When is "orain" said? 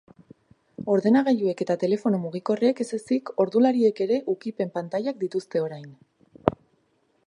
5.67-5.91